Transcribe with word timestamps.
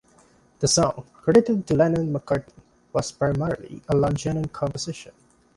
The 0.57 0.67
song, 0.67 1.05
credited 1.13 1.67
to 1.67 1.75
"Lennon-McCartney", 1.75 2.63
was 2.91 3.11
primarily 3.11 3.83
a 3.87 3.91
John 4.11 4.15
Lennon 4.33 4.47
composition. 4.47 5.13